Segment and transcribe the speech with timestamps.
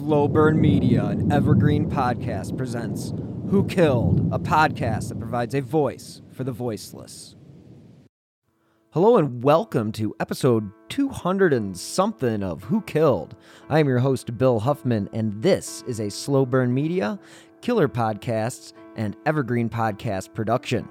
[0.00, 3.12] Slow Burn Media, an evergreen podcast, presents
[3.50, 7.36] Who Killed, a podcast that provides a voice for the voiceless.
[8.92, 13.36] Hello and welcome to episode 200 and something of Who Killed.
[13.68, 17.18] I am your host, Bill Huffman, and this is a Slow Burn Media,
[17.60, 20.88] Killer Podcasts, and Evergreen Podcast production.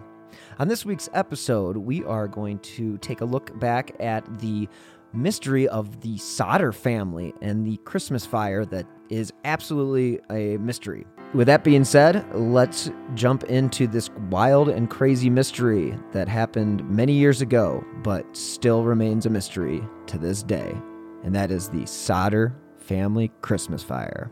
[0.60, 4.70] On this week's episode, we are going to take a look back at the
[5.14, 11.05] mystery of the Sodder family and the Christmas fire that is absolutely a mystery.
[11.33, 17.13] With that being said, let's jump into this wild and crazy mystery that happened many
[17.13, 20.75] years ago, but still remains a mystery to this day.
[21.23, 24.32] And that is the Sodder family Christmas fire.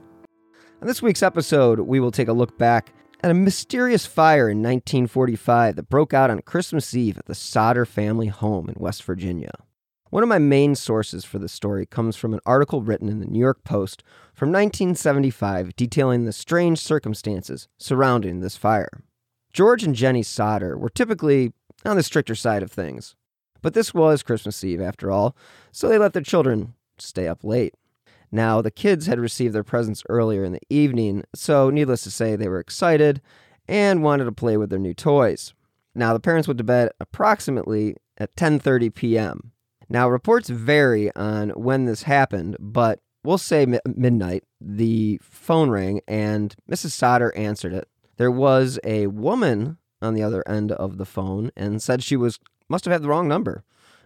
[0.82, 4.60] On this week's episode, we will take a look back at a mysterious fire in
[4.60, 9.52] 1945 that broke out on Christmas Eve at the Sodder family home in West Virginia.
[10.10, 13.26] One of my main sources for this story comes from an article written in the
[13.26, 19.04] New York Post from 1975 detailing the strange circumstances surrounding this fire.
[19.52, 21.52] George and Jenny Sodder were typically
[21.84, 23.16] on the stricter side of things,
[23.62, 25.36] but this was Christmas Eve after all,
[25.72, 27.74] so they let their children stay up late.
[28.32, 32.36] Now, the kids had received their presents earlier in the evening, so needless to say,
[32.36, 33.22] they were excited
[33.68, 35.54] and wanted to play with their new toys.
[35.94, 39.52] Now, the parents went to bed approximately at 10:30 p.m.
[39.90, 44.44] Now, reports vary on when this happened, but we'll say mi- midnight.
[44.60, 46.92] The phone rang and Mrs.
[46.92, 47.88] Sodder answered it.
[48.18, 52.40] There was a woman on the other end of the phone and said she was
[52.70, 53.64] must have had the wrong number.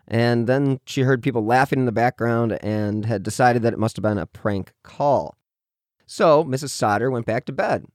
[0.07, 3.95] And then she heard people laughing in the background and had decided that it must
[3.95, 5.37] have been a prank call.
[6.05, 6.69] So Mrs.
[6.69, 7.85] Sodder went back to bed.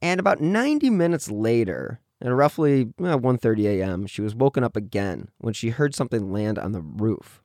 [0.00, 5.28] And about 90 minutes later, at roughly well, 1:30 a.m., she was woken up again
[5.38, 7.42] when she heard something land on the roof.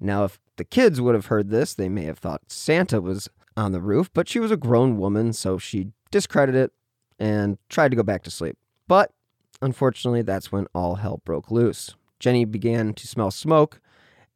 [0.00, 3.72] Now, if the kids would have heard this, they may have thought Santa was on
[3.72, 6.72] the roof, but she was a grown woman, so she discredited it
[7.18, 8.58] and tried to go back to sleep.
[8.88, 9.12] But
[9.62, 11.94] unfortunately, that's when all hell broke loose.
[12.20, 13.80] Jenny began to smell smoke,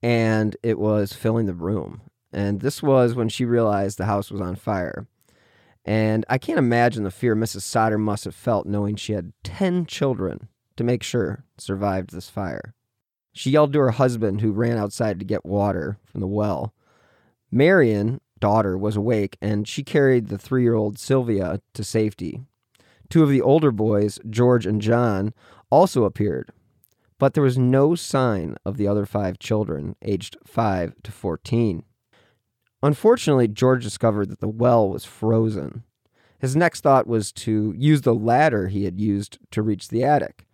[0.02, 2.02] and it was filling the room.
[2.32, 5.06] And this was when she realized the house was on fire.
[5.84, 7.62] And I can't imagine the fear Mrs.
[7.62, 12.74] Sodder must have felt knowing she had 10 children to make sure survived this fire.
[13.32, 16.74] She yelled to her husband, who ran outside to get water from the well.
[17.50, 22.42] Marion, daughter, was awake, and she carried the three year old Sylvia to safety.
[23.08, 25.32] Two of the older boys, George and John,
[25.70, 26.50] also appeared,
[27.18, 31.84] but there was no sign of the other five children, aged 5 to 14.
[32.82, 35.84] Unfortunately, George discovered that the well was frozen.
[36.38, 40.46] His next thought was to use the ladder he had used to reach the attic.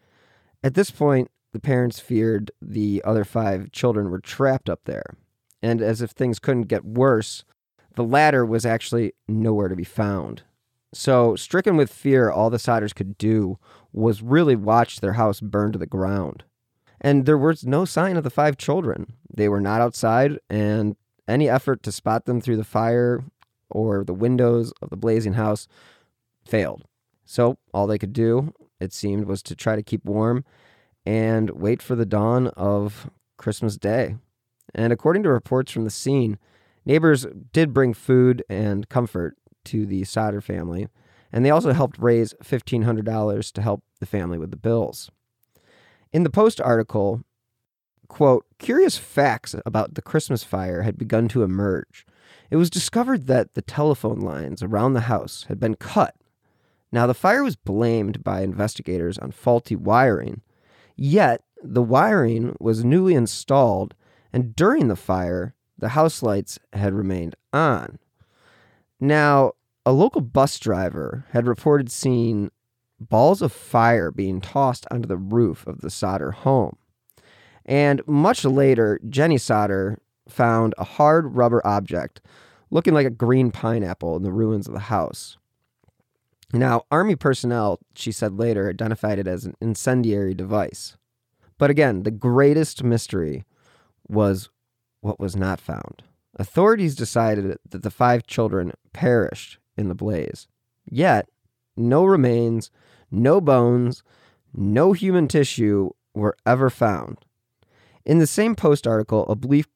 [0.64, 5.16] At this point, the parents feared the other five children were trapped up there.
[5.62, 7.44] And as if things couldn't get worse,
[7.94, 10.43] the ladder was actually nowhere to be found.
[10.93, 13.58] So, stricken with fear, all the Sodders could do
[13.93, 16.44] was really watch their house burn to the ground.
[17.00, 19.12] And there was no sign of the five children.
[19.32, 20.97] They were not outside, and
[21.28, 23.25] any effort to spot them through the fire
[23.70, 25.66] or the windows of the blazing house
[26.44, 26.84] failed.
[27.25, 30.44] So all they could do, it seemed, was to try to keep warm
[31.04, 34.16] and wait for the dawn of Christmas Day.
[34.75, 36.38] And according to reports from the scene,
[36.84, 40.88] neighbors did bring food and comfort to the Sodder family,
[41.32, 45.10] and they also helped raise $1,500 to help the family with the bills.
[46.12, 47.22] In the Post article,
[48.06, 52.06] quote, curious facts about the Christmas fire had begun to emerge.
[52.50, 56.15] It was discovered that the telephone lines around the house had been cut.
[56.93, 60.43] Now, the fire was blamed by investigators on faulty wiring,
[60.97, 63.94] yet the wiring was newly installed,
[64.33, 67.99] and during the fire, the house lights had remained on.
[69.00, 69.53] Now,
[69.84, 72.50] a local bus driver had reported seeing
[72.99, 76.77] balls of fire being tossed onto the roof of the Sodder home.
[77.66, 79.99] And much later, Jenny Sodder
[80.29, 82.20] found a hard rubber object
[82.70, 85.37] looking like a green pineapple in the ruins of the house.
[86.52, 90.96] Now, Army personnel, she said later, identified it as an incendiary device.
[91.58, 93.44] But again, the greatest mystery
[94.08, 94.49] was
[95.00, 96.05] what was not found.
[96.37, 100.46] Authorities decided that the five children perished in the blaze.
[100.85, 101.29] Yet,
[101.76, 102.70] no remains,
[103.11, 104.02] no bones,
[104.55, 107.19] no human tissue were ever found.
[108.06, 109.67] In the same Post article, a belief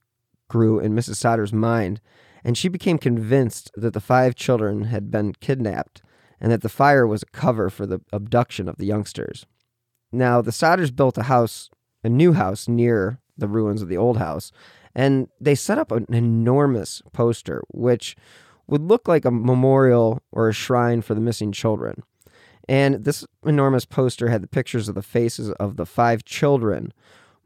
[0.48, 1.16] grew in Mrs.
[1.16, 2.00] Sodder's mind,
[2.44, 6.00] and she became convinced that the five children had been kidnapped
[6.40, 9.46] and that the fire was a cover for the abduction of the youngsters.
[10.12, 11.70] Now, the Sodders built a house,
[12.04, 14.52] a new house near the ruins of the old house,
[14.94, 18.16] and they set up an enormous poster, which
[18.68, 22.04] would look like a memorial or a shrine for the missing children.
[22.68, 26.92] And this enormous poster had the pictures of the faces of the five children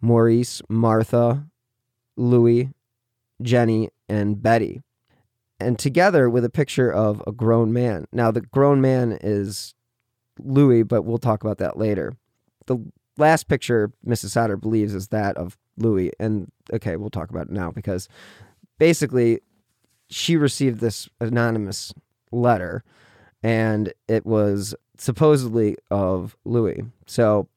[0.04, 1.46] Maurice, Martha,
[2.16, 2.70] Louis,
[3.40, 4.82] Jenny, and Betty.
[5.58, 8.06] And together with a picture of a grown man.
[8.12, 9.74] Now, the grown man is
[10.38, 12.12] Louis, but we'll talk about that later.
[12.66, 12.78] The
[13.16, 14.30] last picture Mrs.
[14.30, 16.12] Sodder believes is that of Louis.
[16.20, 18.08] And okay, we'll talk about it now because
[18.78, 19.40] basically
[20.10, 21.94] she received this anonymous
[22.30, 22.84] letter
[23.42, 26.82] and it was supposedly of Louis.
[27.06, 27.48] So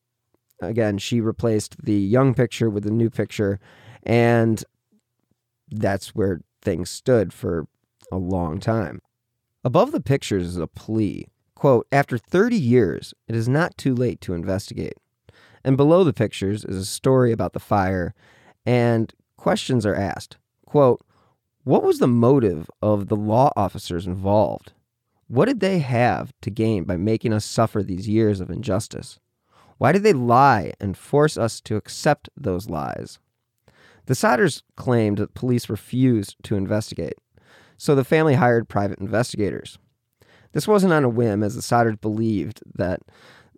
[0.61, 3.59] again, she replaced the young picture with the new picture
[4.03, 4.63] and
[5.69, 7.67] that's where things stood for
[8.11, 9.01] a long time.
[9.63, 11.27] Above the pictures is a plea.
[11.55, 14.93] Quote, after 30 years, it is not too late to investigate.
[15.63, 18.13] And below the pictures is a story about the fire,
[18.65, 20.37] and questions are asked.
[20.65, 21.01] Quote,
[21.63, 24.71] what was the motive of the law officers involved?
[25.27, 29.19] What did they have to gain by making us suffer these years of injustice?
[29.77, 33.19] Why did they lie and force us to accept those lies?
[34.07, 37.17] The Sodders claimed that police refused to investigate,
[37.77, 39.77] so the family hired private investigators.
[40.53, 43.01] This wasn't on a whim, as the Sodders believed that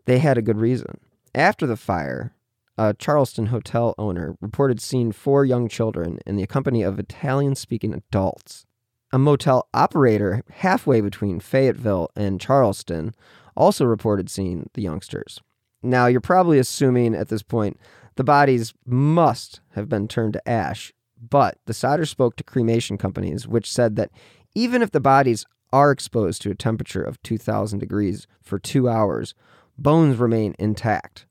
[0.05, 0.99] they had a good reason.
[1.33, 2.33] After the fire,
[2.77, 7.93] a Charleston hotel owner reported seeing four young children in the company of Italian speaking
[7.93, 8.65] adults.
[9.11, 13.13] A motel operator halfway between Fayetteville and Charleston
[13.55, 15.41] also reported seeing the youngsters.
[15.81, 17.79] Now, you're probably assuming at this point
[18.15, 20.93] the bodies must have been turned to ash,
[21.29, 24.11] but the Sodder spoke to cremation companies, which said that
[24.55, 29.35] even if the bodies are exposed to a temperature of 2,000 degrees for two hours,
[29.77, 31.25] bones remain intact.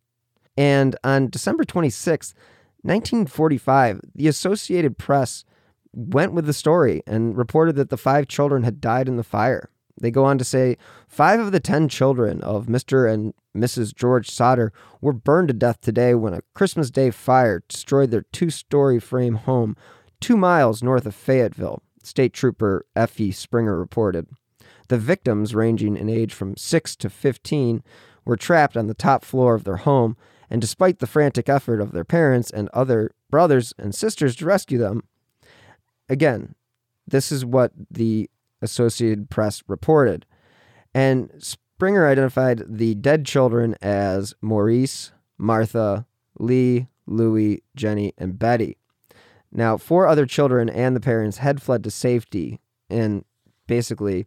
[0.57, 2.35] And on December 26,
[2.83, 5.45] 1945, the Associated Press
[5.93, 9.71] went with the story and reported that the five children had died in the fire.
[10.01, 13.13] They go on to say five of the ten children of Mr.
[13.13, 13.95] and Mrs.
[13.95, 18.51] George Sodder were burned to death today when a Christmas Day fire destroyed their two
[18.51, 19.77] story frame home
[20.21, 23.31] two miles north of Fayetteville, State Trooper F.E.
[23.33, 24.27] Springer reported.
[24.89, 27.83] The victims, ranging in age from 6 to 15,
[28.25, 30.17] were trapped on the top floor of their home,
[30.51, 34.79] and despite the frantic effort of their parents and other brothers and sisters to rescue
[34.79, 35.03] them,
[36.09, 36.55] again,
[37.07, 38.31] this is what the
[38.63, 40.27] Associated Press reported.
[40.95, 46.07] And Springer identified the dead children as Maurice, Martha,
[46.39, 48.79] Lee, Louis, Jenny, and Betty.
[49.53, 52.61] Now, four other children and the parents had fled to safety
[52.91, 53.25] in
[53.67, 54.27] basically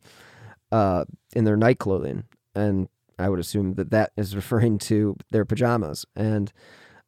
[0.71, 1.05] uh,
[1.35, 2.23] in their night clothing.
[2.55, 2.87] And
[3.19, 6.05] I would assume that that is referring to their pajamas.
[6.15, 6.51] And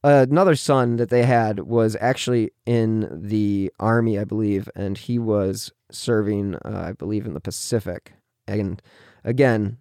[0.04, 5.72] another son that they had was actually in the army, I believe, and he was
[5.92, 8.14] serving, uh, I believe, in the Pacific.
[8.48, 8.82] And
[9.24, 9.78] again,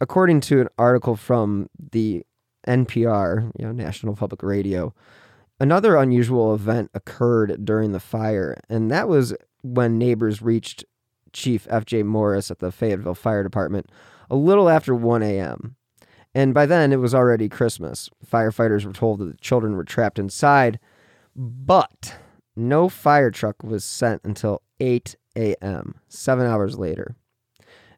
[0.00, 2.24] according to an article from the
[2.66, 4.94] NPR, you know, National Public Radio,
[5.58, 10.84] another unusual event occurred during the fire, and that was when neighbors reached
[11.32, 12.02] Chief F.J.
[12.02, 13.88] Morris at the Fayetteville Fire Department
[14.30, 15.76] a little after 1 a.m.
[16.34, 18.08] And by then, it was already Christmas.
[18.24, 20.78] Firefighters were told that the children were trapped inside,
[21.36, 22.16] but
[22.56, 27.16] no fire truck was sent until 8 a.m., seven hours later.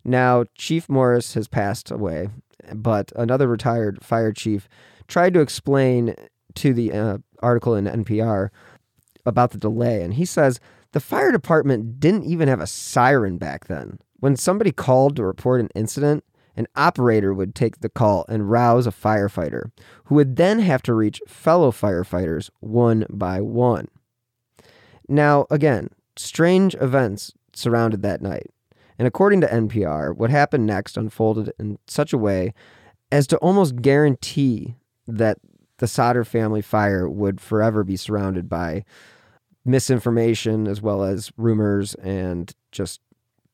[0.04, 2.28] Now, Chief Morris has passed away,
[2.74, 4.68] but another retired fire chief
[5.08, 6.14] tried to explain
[6.56, 8.50] to the uh, article in NPR
[9.26, 10.60] about the delay, and he says
[10.92, 13.98] the fire department didn't even have a siren back then.
[14.20, 16.24] When somebody called to report an incident,
[16.56, 19.70] an operator would take the call and rouse a firefighter,
[20.04, 23.88] who would then have to reach fellow firefighters one by one.
[25.08, 28.46] Now, again, strange events surrounded that night.
[28.98, 32.54] And according to NPR, what happened next unfolded in such a way
[33.10, 35.38] as to almost guarantee that
[35.78, 38.84] the Sodder family fire would forever be surrounded by
[39.64, 43.00] misinformation as well as rumors and just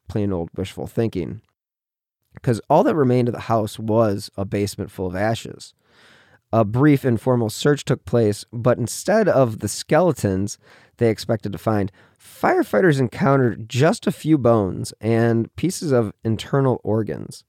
[0.09, 1.41] plain old wishful thinking
[2.35, 5.75] because all that remained of the house was a basement full of ashes.
[6.53, 10.59] A brief informal search took place, but instead of the skeletons
[10.97, 17.45] they expected to find, firefighters encountered just a few bones and pieces of internal organs.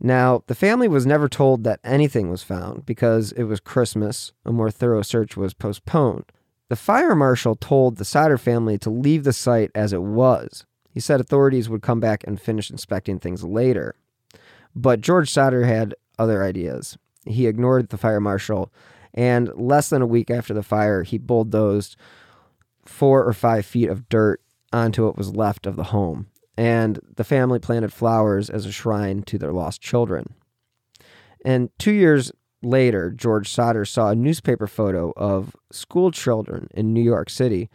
[0.00, 4.32] Now, the family was never told that anything was found because it was Christmas.
[4.44, 6.24] A more thorough search was postponed.
[6.68, 10.66] The fire marshal told the Sodder family to leave the site as it was.
[10.90, 13.94] He said authorities would come back and finish inspecting things later.
[14.74, 16.98] But George Sodder had other ideas.
[17.24, 18.72] He ignored the fire marshal,
[19.12, 21.96] and less than a week after the fire, he bulldozed
[22.84, 24.40] four or five feet of dirt
[24.72, 26.26] onto what was left of the home.
[26.56, 30.34] and the family planted flowers as a shrine to their lost children.
[31.44, 32.30] And two years
[32.62, 37.68] later, George Sodder saw a newspaper photo of school children in New York City,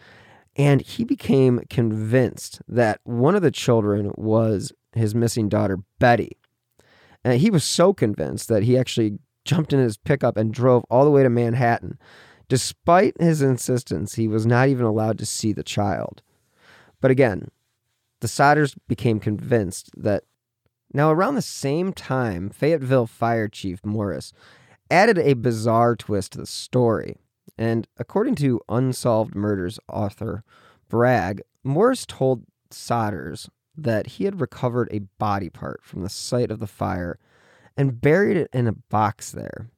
[0.56, 6.38] and he became convinced that one of the children was his missing daughter, Betty.
[7.24, 11.06] And he was so convinced that he actually jumped in his pickup and drove all
[11.06, 11.98] the way to Manhattan.
[12.48, 16.22] Despite his insistence, he was not even allowed to see the child.
[17.02, 17.50] But again,
[18.22, 20.24] the Sodders became convinced that
[20.94, 24.34] now around the same time, Fayetteville Fire Chief Morris
[24.90, 27.18] added a bizarre twist to the story.
[27.58, 30.44] And according to Unsolved Murders author
[30.90, 33.50] Bragg, Morris told Sodders
[33.84, 37.20] that he had recovered a body part from the site of the fire
[37.78, 39.70] and buried it in a box there.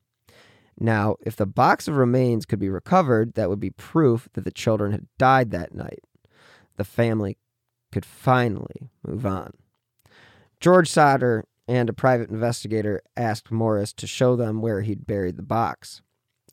[0.79, 4.51] Now, if the box of remains could be recovered, that would be proof that the
[4.51, 5.99] children had died that night.
[6.77, 7.37] The family
[7.91, 9.53] could finally move on.
[10.59, 15.43] George Sodder and a private investigator asked Morris to show them where he'd buried the
[15.43, 16.01] box.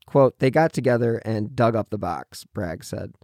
[0.06, 3.14] Quote, they got together and dug up the box, Bragg said.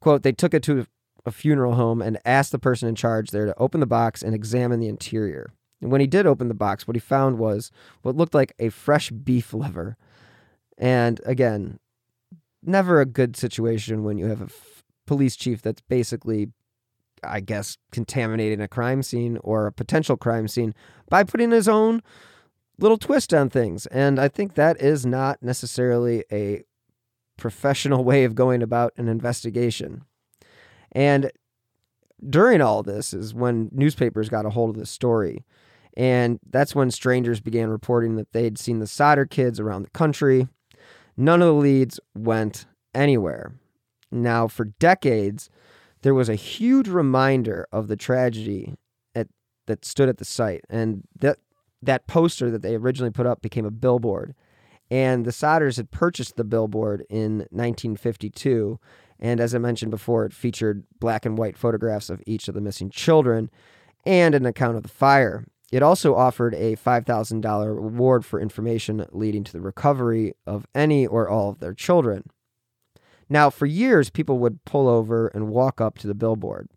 [0.00, 0.86] Quote, they took it to
[1.26, 4.34] a funeral home and asked the person in charge there to open the box and
[4.34, 5.52] examine the interior.
[5.82, 7.70] And when he did open the box, what he found was
[8.02, 9.96] what looked like a fresh beef liver.
[10.78, 11.78] And again,
[12.62, 16.48] never a good situation when you have a f- police chief that's basically
[17.22, 20.74] I guess, contaminating a crime scene or a potential crime scene
[21.08, 22.02] by putting his own
[22.78, 23.86] little twist on things.
[23.86, 26.62] And I think that is not necessarily a
[27.36, 30.04] professional way of going about an investigation.
[30.96, 31.30] And
[32.28, 35.44] during all this is when newspapers got a hold of the story.
[35.94, 40.48] And that's when strangers began reporting that they'd seen the Sodder kids around the country.
[41.14, 43.52] None of the leads went anywhere.
[44.10, 45.50] Now, for decades,
[46.00, 48.74] there was a huge reminder of the tragedy
[49.14, 49.28] at,
[49.66, 50.62] that stood at the site.
[50.70, 51.38] And that,
[51.82, 54.34] that poster that they originally put up became a billboard.
[54.90, 58.78] And the Sodders had purchased the billboard in 1952.
[59.18, 62.60] And as I mentioned before, it featured black and white photographs of each of the
[62.60, 63.50] missing children
[64.04, 65.46] and an account of the fire.
[65.72, 71.28] It also offered a $5,000 reward for information leading to the recovery of any or
[71.28, 72.30] all of their children.
[73.28, 76.68] Now, for years, people would pull over and walk up to the billboard.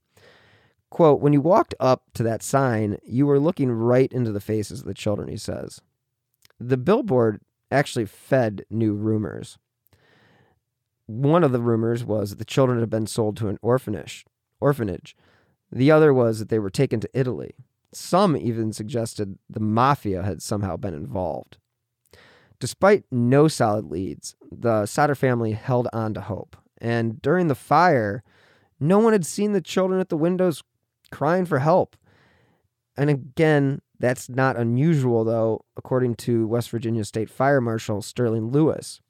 [0.90, 4.80] Quote, when you walked up to that sign, you were looking right into the faces
[4.80, 5.82] of the children, he says.
[6.60, 7.42] The billboard
[7.72, 9.60] actually fed new rumors.
[11.10, 14.26] One of the rumors was that the children had been sold to an orphanage.
[14.62, 15.16] Orphanage.
[15.72, 17.56] The other was that they were taken to Italy.
[17.92, 21.58] Some even suggested the mafia had somehow been involved.
[22.60, 26.56] Despite no solid leads, the Sodder family held on to hope.
[26.80, 28.22] And during the fire,
[28.80, 30.62] no one had seen the children at the windows
[31.10, 31.96] crying for help.
[32.96, 39.02] And again, that's not unusual, though, according to West Virginia State Fire Marshal Sterling Lewis.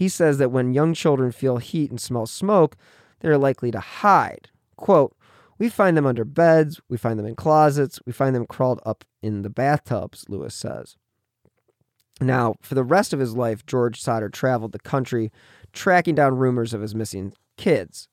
[0.00, 2.74] He says that when young children feel heat and smell smoke,
[3.20, 4.48] they're likely to hide.
[4.76, 5.14] Quote,
[5.58, 9.04] we find them under beds, we find them in closets, we find them crawled up
[9.20, 10.96] in the bathtubs, Lewis says.
[12.18, 15.30] Now, for the rest of his life, George Sodder traveled the country
[15.74, 18.08] tracking down rumors of his missing kids.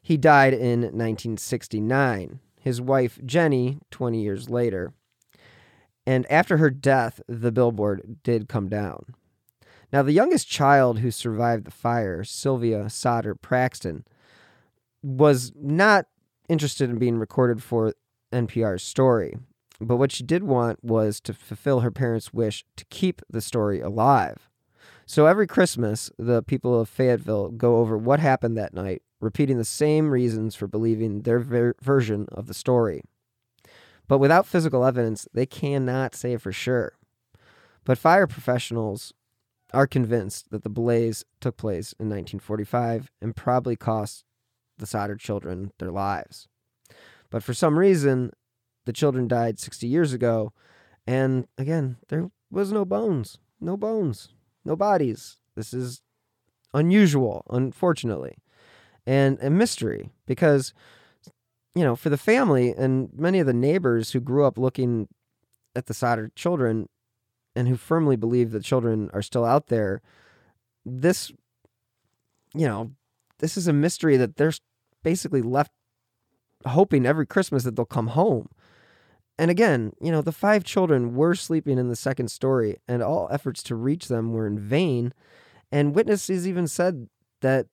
[0.00, 2.38] He died in 1969.
[2.60, 4.92] His wife, Jenny, 20 years later.
[6.06, 9.16] And after her death, the billboard did come down.
[9.94, 14.04] Now, the youngest child who survived the fire, Sylvia Sodder Paxton,
[15.04, 16.06] was not
[16.48, 17.94] interested in being recorded for
[18.32, 19.36] NPR's story.
[19.80, 23.78] But what she did want was to fulfill her parents' wish to keep the story
[23.80, 24.50] alive.
[25.06, 29.64] So every Christmas, the people of Fayetteville go over what happened that night, repeating the
[29.64, 33.02] same reasons for believing their ver- version of the story.
[34.08, 36.94] But without physical evidence, they cannot say for sure.
[37.84, 39.14] But fire professionals
[39.74, 44.24] are convinced that the blaze took place in 1945 and probably cost
[44.78, 46.48] the Sodder children their lives.
[47.30, 48.30] But for some reason,
[48.86, 50.52] the children died 60 years ago.
[51.06, 54.28] And again, there was no bones, no bones,
[54.64, 55.38] no bodies.
[55.56, 56.02] This is
[56.72, 58.38] unusual, unfortunately,
[59.06, 60.72] and a mystery because,
[61.74, 65.08] you know, for the family and many of the neighbors who grew up looking
[65.76, 66.88] at the Sodder children
[67.56, 70.02] and who firmly believe that children are still out there,
[70.84, 71.32] this,
[72.54, 72.92] you know,
[73.38, 74.52] this is a mystery that they're
[75.02, 75.72] basically left
[76.66, 78.48] hoping every Christmas that they'll come home.
[79.38, 83.28] And again, you know, the five children were sleeping in the second story, and all
[83.30, 85.12] efforts to reach them were in vain.
[85.72, 87.08] And witnesses even said
[87.40, 87.66] that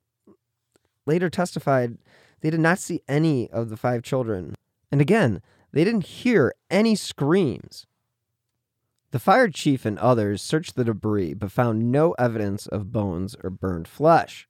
[1.06, 1.98] later testified
[2.42, 4.56] they did not see any of the five children.
[4.92, 7.86] And again, they didn't hear any screams.
[9.12, 13.50] The fire chief and others searched the debris but found no evidence of bones or
[13.50, 14.48] burned flesh.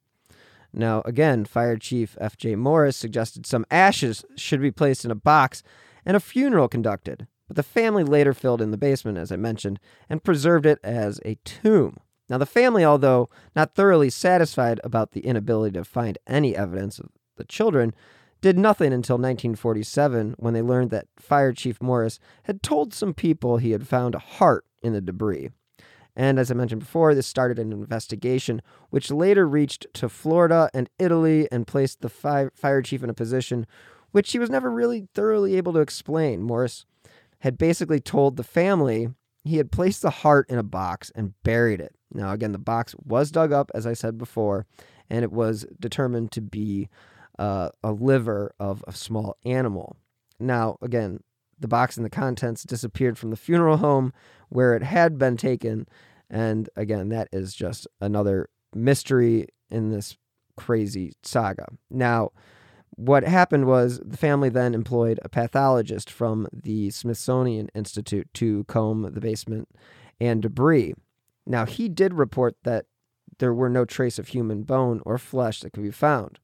[0.72, 2.56] Now, again, Fire Chief F.J.
[2.56, 5.62] Morris suggested some ashes should be placed in a box
[6.06, 9.78] and a funeral conducted, but the family later filled in the basement, as I mentioned,
[10.08, 11.98] and preserved it as a tomb.
[12.28, 17.10] Now, the family, although not thoroughly satisfied about the inability to find any evidence of
[17.36, 17.92] the children,
[18.42, 23.56] did nothing until 1947 when they learned that Fire Chief Morris had told some people
[23.56, 25.50] he had found a heart in the debris.
[26.14, 30.90] And as I mentioned before, this started an investigation which later reached to Florida and
[30.98, 33.66] Italy and placed the fi- fire chief in a position
[34.10, 36.42] which he was never really thoroughly able to explain.
[36.42, 36.84] Morris
[37.38, 39.08] had basically told the family
[39.44, 41.94] he had placed the heart in a box and buried it.
[42.12, 44.66] Now, again, the box was dug up, as I said before,
[45.08, 46.90] and it was determined to be
[47.38, 49.96] uh, a liver of a small animal.
[50.38, 51.20] Now, again,
[51.58, 54.12] the box and the contents disappeared from the funeral home
[54.48, 55.86] where it had been taken.
[56.28, 60.16] And again, that is just another mystery in this
[60.56, 61.66] crazy saga.
[61.90, 62.30] Now,
[62.96, 69.10] what happened was the family then employed a pathologist from the Smithsonian Institute to comb
[69.12, 69.68] the basement
[70.20, 70.94] and debris.
[71.46, 72.86] Now, he did report that
[73.38, 76.38] there were no trace of human bone or flesh that could be found.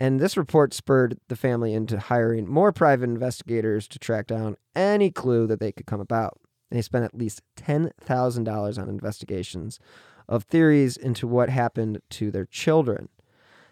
[0.00, 5.10] And this report spurred the family into hiring more private investigators to track down any
[5.10, 6.40] clue that they could come about.
[6.70, 9.78] They spent at least $10,000 on investigations
[10.26, 13.10] of theories into what happened to their children.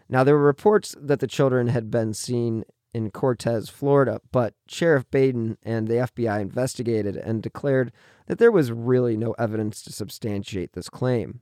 [0.09, 5.11] Now, there were reports that the children had been seen in Cortez, Florida, but Sheriff
[5.11, 7.91] Baden and the FBI investigated and declared
[8.27, 11.41] that there was really no evidence to substantiate this claim.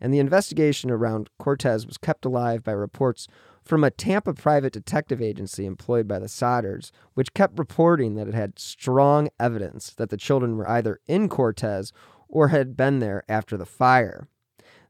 [0.00, 3.28] And the investigation around Cortez was kept alive by reports
[3.64, 8.34] from a Tampa private detective agency employed by the Sodders, which kept reporting that it
[8.34, 11.92] had strong evidence that the children were either in Cortez
[12.28, 14.28] or had been there after the fire.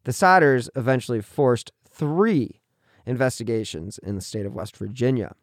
[0.04, 2.60] The Sodders eventually forced three
[3.06, 5.34] investigations in the state of West Virginia.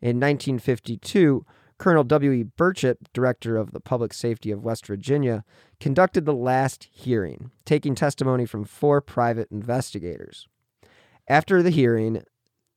[0.00, 1.44] In 1952,
[1.78, 2.44] Colonel W.E.
[2.56, 5.44] Burchett, director of the Public Safety of West Virginia,
[5.78, 10.48] conducted the last hearing, taking testimony from four private investigators.
[11.28, 12.22] After the hearing,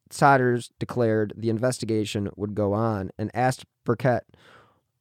[0.10, 4.22] Sodders declared the investigation would go on and asked Burchett,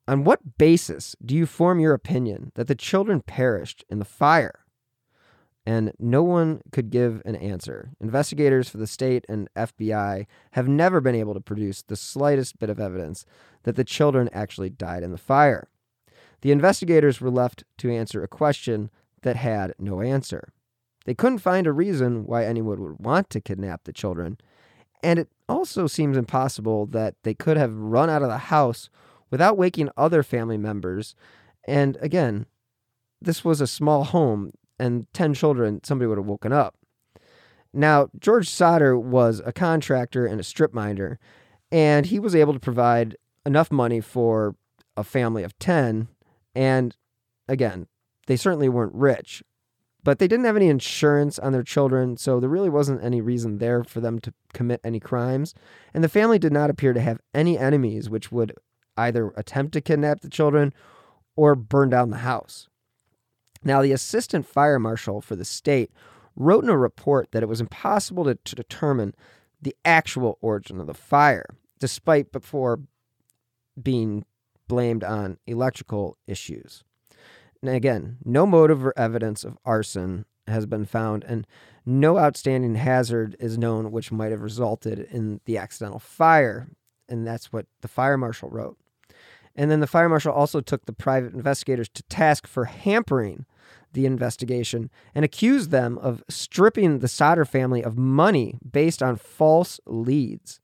[0.07, 4.65] On what basis do you form your opinion that the children perished in the fire?
[5.67, 7.91] And no one could give an answer.
[8.01, 12.71] Investigators for the state and FBI have never been able to produce the slightest bit
[12.71, 13.27] of evidence
[13.65, 15.69] that the children actually died in the fire.
[16.41, 18.91] The investigators were left to answer a question
[19.23, 20.53] that had no answer.
[21.05, 24.39] They couldn't find a reason why anyone would want to kidnap the children,
[25.03, 28.91] and it also seems impossible that they could have run out of the house
[29.31, 31.15] without waking other family members.
[31.67, 32.47] And again,
[33.21, 36.77] this was a small home, and 10 children, somebody would have woken up.
[37.73, 41.19] Now, George Sodder was a contractor and a strip miner,
[41.71, 44.55] and he was able to provide enough money for
[44.97, 46.09] a family of 10.
[46.55, 46.97] And
[47.49, 47.87] again,
[48.27, 49.43] they certainly weren't rich,
[50.09, 53.59] but they didn't have any insurance on their children, so there really wasn't any reason
[53.59, 55.53] there for them to commit any crimes.
[55.93, 58.55] And the family did not appear to have any enemies which would
[58.97, 60.73] either attempt to kidnap the children
[61.37, 62.69] or burn down the house.
[63.63, 65.91] Now, the assistant fire marshal for the state
[66.35, 69.15] wrote in a report that it was impossible to, to determine
[69.61, 71.45] the actual origin of the fire,
[71.81, 72.81] despite before
[73.79, 74.25] being
[74.69, 76.83] blamed on electrical issues.
[77.63, 81.47] And again, no motive or evidence of arson has been found, and
[81.85, 86.69] no outstanding hazard is known which might have resulted in the accidental fire.
[87.09, 88.79] And that's what the fire marshal wrote.
[89.57, 93.45] And then the fire marshal also took the private investigators to task for hampering
[93.93, 99.81] the investigation and accused them of stripping the Sodder family of money based on false
[99.87, 100.61] leads.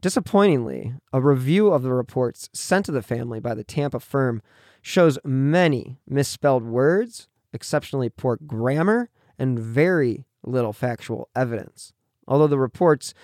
[0.00, 4.42] Disappointingly, a review of the reports sent to the family by the Tampa firm
[4.82, 11.92] shows many misspelled words, exceptionally poor grammar, and very little factual evidence.
[12.26, 13.14] Although the reports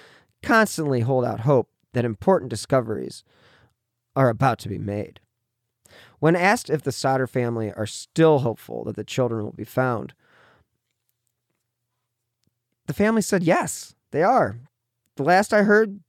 [0.42, 3.24] constantly hold out hope that important discoveries
[4.16, 5.20] are about to be made.
[6.18, 10.14] When asked if the Sodder family are still hopeful that the children will be found,
[12.86, 14.58] the family said yes, they are.
[15.16, 16.00] The last I heard,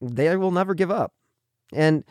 [0.00, 1.12] they will never give up.
[1.72, 2.04] And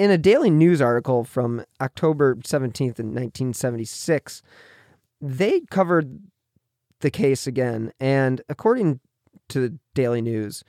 [0.00, 4.40] in a daily news article from October 17th in 1976,
[5.20, 6.20] they covered
[7.00, 7.92] the case again.
[8.00, 9.00] And according
[9.50, 10.64] to the Daily News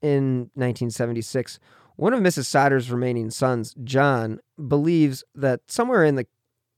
[0.00, 1.58] in 1976,
[1.96, 2.44] One of Mrs.
[2.44, 6.28] Sodder's remaining sons, John, believes that somewhere in the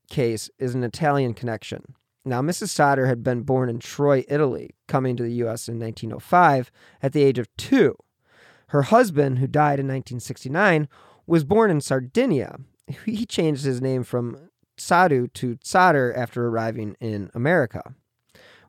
[0.08, 1.94] case is an Italian connection.
[2.24, 2.68] Now, Mrs.
[2.68, 5.68] Sodder had been born in Troy, Italy, coming to the U.S.
[5.68, 6.70] in 1905
[7.02, 7.96] at the age of two.
[8.68, 10.88] Her husband, who died in 1969,
[11.28, 12.58] was born in Sardinia.
[13.04, 17.94] He changed his name from Soddu to Sodder after arriving in America.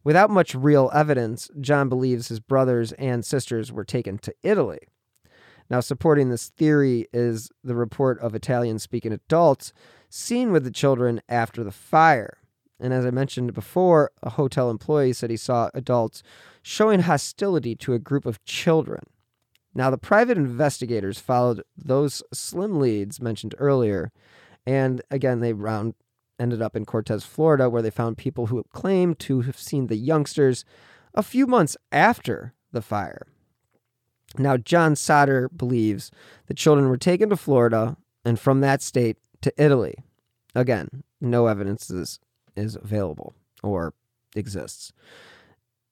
[0.04, 4.80] Without much real evidence, John believes his brothers and sisters were taken to Italy.
[5.70, 9.72] Now, supporting this theory is the report of Italian speaking adults
[10.10, 12.40] seen with the children after the fire.
[12.80, 16.24] And as I mentioned before, a hotel employee said he saw adults
[16.62, 19.04] showing hostility to a group of children.
[19.74, 24.12] Now, the private investigators followed those slim leads mentioned earlier,
[24.66, 25.94] and again, they round
[26.40, 29.98] ended up in Cortez, Florida, where they found people who claimed to have seen the
[29.98, 30.64] youngsters
[31.14, 33.28] a few months after the fire.
[34.38, 36.12] Now, John Sodder believes
[36.48, 39.96] the children were taken to Florida and from that state to Italy.
[40.56, 42.20] Again, no evidence is,
[42.56, 43.94] is available or
[44.36, 44.94] exists.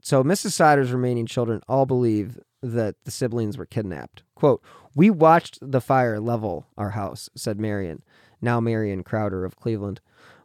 [0.02, 0.52] So, Mrs.
[0.52, 4.24] Sodder's remaining children all believe that the siblings were kidnapped.
[4.36, 4.62] Quote,
[4.96, 8.04] We watched the fire level our house, said Marion,
[8.42, 10.02] now Marion Crowder of Cleveland.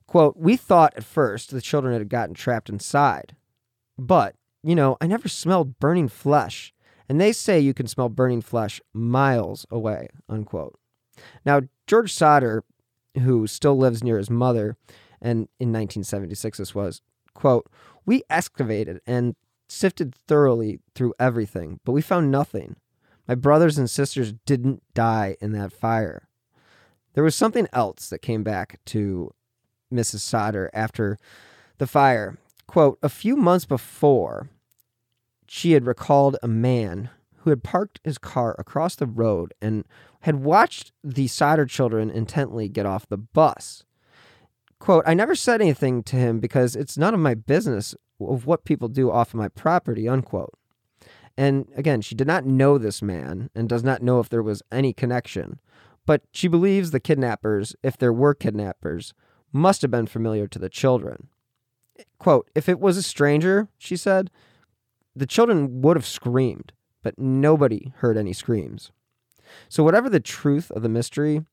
[0.07, 3.37] Quote, We thought at first the children had gotten trapped inside.
[3.98, 6.75] But, you know, I never smelled burning flesh.
[7.09, 10.79] And they say you can smell burning flesh miles away, unquote.
[11.44, 12.64] Now, George Sodder,
[13.20, 14.77] who still lives near his mother,
[15.20, 17.03] and in 1976 this was,
[17.35, 17.70] quote,
[18.07, 19.37] We excavated and
[19.72, 22.76] sifted thoroughly through everything, but we found nothing.
[23.26, 26.28] My brothers and sisters didn't die in that fire.
[27.14, 29.32] There was something else that came back to
[29.92, 30.20] Mrs.
[30.20, 31.18] Sodder after
[31.78, 32.38] the fire.
[32.66, 34.48] Quote, a few months before,
[35.46, 39.85] she had recalled a man who had parked his car across the road and
[40.20, 43.85] had watched the Sodder children intently get off the bus.
[44.78, 47.94] Quote, I never said anything to him because it's none of my business
[48.30, 50.54] of what people do off of my property, unquote.
[51.37, 54.62] And again, she did not know this man and does not know if there was
[54.70, 55.61] any connection,
[56.04, 59.14] but she believes the kidnappers, if there were kidnappers,
[59.52, 61.28] must have been familiar to the children.
[62.18, 64.30] Quote, if it was a stranger, she said,
[65.14, 68.90] the children would have screamed, but nobody heard any screams.
[69.68, 71.44] So, whatever the truth of the mystery,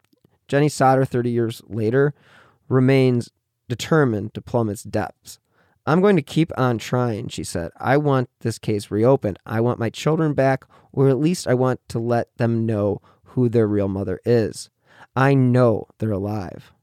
[0.48, 2.14] Jenny Sodder, 30 years later,
[2.70, 3.32] remains
[3.68, 5.40] determined to plumb its depths.
[5.90, 7.72] I'm going to keep on trying, she said.
[7.78, 9.40] I want this case reopened.
[9.48, 13.50] I want my children back, or at least I want to let them know who
[13.50, 14.70] their real mother is.
[15.16, 16.74] I know they're alive.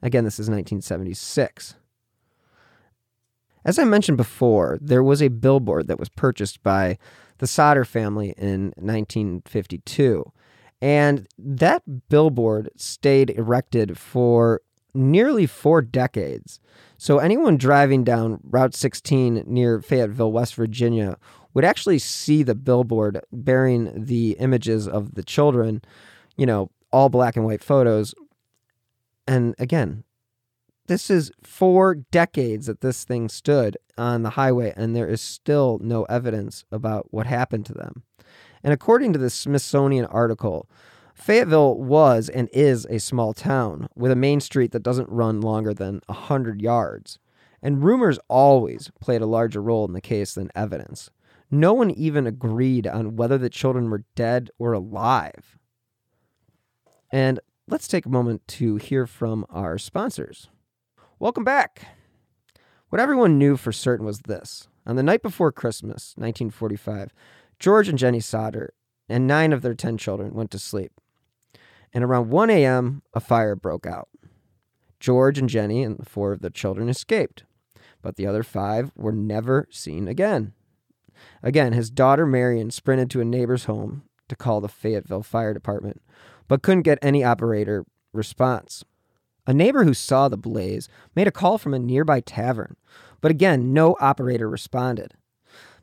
[0.00, 1.74] Again, this is 1976.
[3.62, 6.96] As I mentioned before, there was a billboard that was purchased by
[7.36, 10.32] the Sodder family in 1952.
[10.80, 14.62] And that billboard stayed erected for
[14.96, 16.60] nearly four decades.
[16.98, 21.18] So anyone driving down Route 16 near Fayetteville, West Virginia,
[21.54, 25.82] would actually see the billboard bearing the images of the children,
[26.36, 28.14] you know, all black and white photos.
[29.26, 30.04] And again,
[30.86, 35.78] this is four decades that this thing stood on the highway, and there is still
[35.82, 38.02] no evidence about what happened to them.
[38.62, 40.68] And according to the Smithsonian article,
[41.16, 45.72] Fayetteville was and is a small town with a main street that doesn't run longer
[45.72, 47.18] than 100 yards.
[47.62, 51.10] And rumors always played a larger role in the case than evidence.
[51.50, 55.58] No one even agreed on whether the children were dead or alive.
[57.10, 60.48] And let's take a moment to hear from our sponsors.
[61.18, 61.88] Welcome back.
[62.90, 64.68] What everyone knew for certain was this.
[64.86, 67.12] On the night before Christmas, 1945,
[67.58, 68.74] George and Jenny Sodder
[69.08, 70.92] and nine of their 10 children went to sleep.
[71.92, 74.08] And around 1 a.m., a fire broke out.
[75.00, 77.44] George and Jenny and four of the children escaped,
[78.02, 80.52] but the other five were never seen again.
[81.42, 86.02] Again, his daughter Marion sprinted to a neighbor's home to call the Fayetteville Fire Department,
[86.48, 88.84] but couldn't get any operator response.
[89.46, 92.76] A neighbor who saw the blaze made a call from a nearby tavern,
[93.20, 95.14] but again, no operator responded.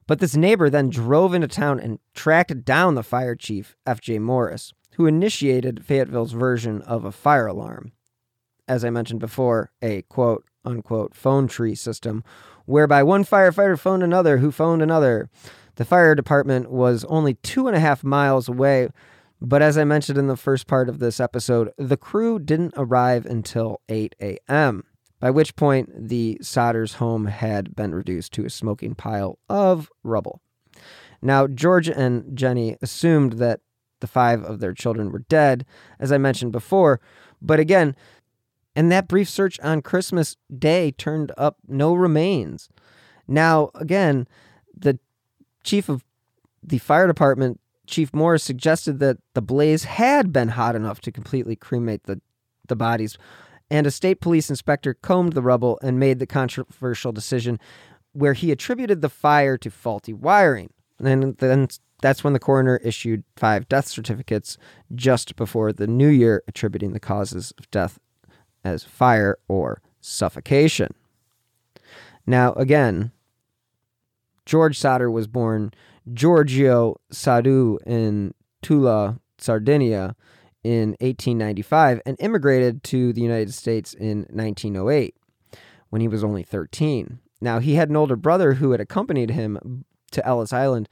[0.05, 4.19] But this neighbor then drove into town and tracked down the fire chief, F.J.
[4.19, 7.91] Morris, who initiated Fayetteville's version of a fire alarm.
[8.67, 12.23] As I mentioned before, a quote unquote phone tree system
[12.65, 15.29] whereby one firefighter phoned another who phoned another.
[15.75, 18.89] The fire department was only two and a half miles away
[19.45, 23.25] but as I mentioned in the first part of this episode, the crew didn't arrive
[23.25, 24.85] until 8 a.m.,
[25.19, 30.41] by which point the Sodder's home had been reduced to a smoking pile of rubble.
[31.21, 33.59] Now, George and Jenny assumed that
[34.03, 35.65] the five of their children were dead,
[35.97, 36.99] as I mentioned before.
[37.41, 37.95] But again,
[38.75, 42.67] and that brief search on Christmas Day turned up no remains.
[43.27, 44.27] Now, again,
[44.77, 44.99] the
[45.63, 46.03] chief of
[46.61, 51.55] the fire department, Chief Morris, suggested that the blaze had been hot enough to completely
[51.55, 52.19] cremate the,
[52.67, 53.17] the bodies.
[53.71, 57.57] And a state police inspector combed the rubble and made the controversial decision
[58.11, 60.71] where he attributed the fire to faulty wiring.
[60.99, 61.67] And then
[62.03, 64.57] that's when the coroner issued five death certificates
[64.93, 67.97] just before the new year, attributing the causes of death
[68.61, 70.93] as fire or suffocation.
[72.27, 73.13] Now, again,
[74.45, 75.71] George Sodder was born
[76.13, 80.17] Giorgio Soddu in Tula, Sardinia
[80.61, 85.15] in 1895 and immigrated to the United States in 1908
[85.89, 87.19] when he was only 13.
[87.39, 90.89] Now, he had an older brother who had accompanied him to Ellis Island,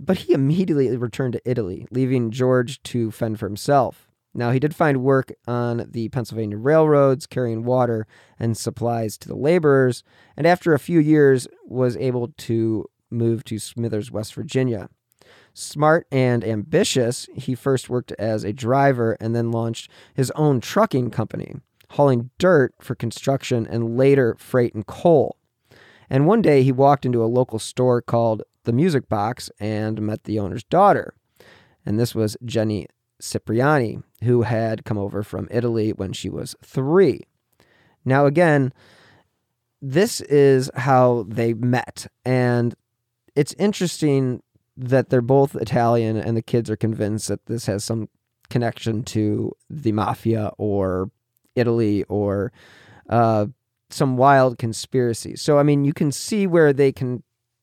[0.00, 4.08] but he immediately returned to Italy, leaving George to fend for himself.
[4.34, 8.06] Now, he did find work on the Pennsylvania railroads, carrying water
[8.38, 10.04] and supplies to the laborers,
[10.36, 14.90] and after a few years was able to move to Smithers, West Virginia.
[15.54, 21.10] Smart and ambitious, he first worked as a driver and then launched his own trucking
[21.10, 21.56] company,
[21.90, 25.36] hauling dirt for construction and later freight and coal.
[26.08, 30.24] And one day he walked into a local store called The Music Box and met
[30.24, 31.14] the owner's daughter.
[31.86, 32.86] And this was Jenny
[33.18, 37.22] Cipriani, who had come over from Italy when she was three.
[38.04, 38.74] Now, again,
[39.80, 42.08] this is how they met.
[42.26, 42.74] And
[43.34, 44.42] it's interesting
[44.76, 48.10] that they're both Italian and the kids are convinced that this has some
[48.50, 51.10] connection to the mafia or
[51.54, 52.52] Italy or
[53.08, 53.46] uh,
[53.88, 55.36] some wild conspiracy.
[55.36, 57.22] So, I mean, you can see where they can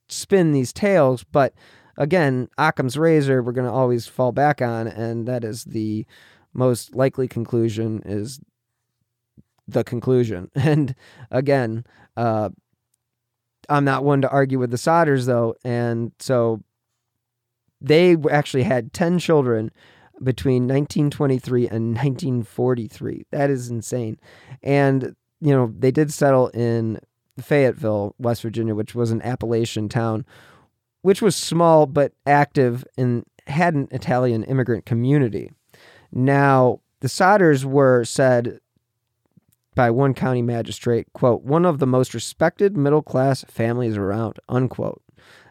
[0.10, 1.54] spin these tales, but
[1.98, 6.06] again, Occam's razor, we're going to always fall back on, and that is the
[6.54, 8.40] most likely conclusion is
[9.68, 10.50] the conclusion.
[10.56, 10.96] And
[11.32, 11.86] again,
[12.18, 12.50] uh,
[13.70, 15.56] I'm not one to argue with the Sodders, though.
[15.64, 16.62] And so
[17.82, 19.72] they actually had 10 children
[20.24, 23.26] between 1923 and 1943.
[23.32, 24.18] That is insane.
[24.64, 27.00] And, you know, they did settle in
[27.40, 30.26] Fayetteville, West Virginia, which was an Appalachian town
[31.06, 35.52] which was small but active and had an Italian immigrant community.
[36.12, 38.60] Now, the Sodders were said
[39.76, 45.04] by one county magistrate, quote, one of the most respected middle class families around, unquote.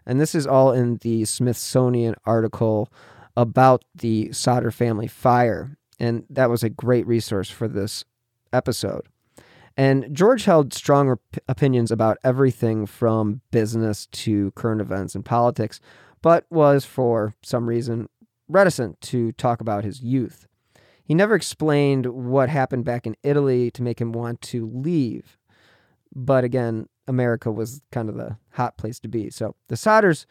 [0.05, 2.93] And this is all in the Smithsonian article
[3.37, 5.79] about the Sodder family fire.
[6.01, 8.05] And that was a great resource for this
[8.53, 9.07] episode.
[9.77, 15.81] And George held strong op- opinions about everything from business to current events and politics,
[16.23, 18.09] but was, for some reason,
[18.49, 20.47] reticent to talk about his youth.
[21.05, 25.37] He never explained what happened back in Italy to make him want to leave.
[26.15, 29.29] But again, America was kind of the hot place to be.
[29.31, 30.25] So the Sodders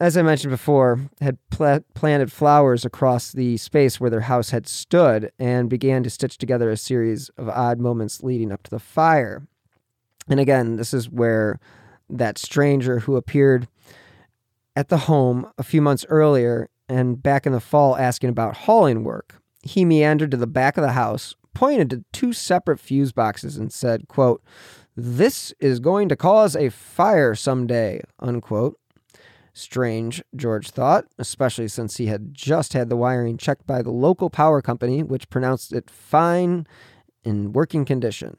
[0.00, 4.66] as I mentioned before, had pl- planted flowers across the space where their house had
[4.66, 8.78] stood and began to stitch together a series of odd moments leading up to the
[8.78, 9.46] fire.
[10.26, 11.60] And again, this is where
[12.08, 13.68] that stranger who appeared
[14.74, 19.04] at the home a few months earlier and back in the fall asking about hauling
[19.04, 19.36] work.
[19.62, 23.70] He meandered to the back of the house, pointed to two separate fuse boxes and
[23.70, 24.42] said, quote,
[24.96, 28.78] This is going to cause a fire someday, unquote.
[29.52, 34.30] Strange, George thought, especially since he had just had the wiring checked by the local
[34.30, 36.66] power company, which pronounced it fine
[37.24, 38.36] in working condition.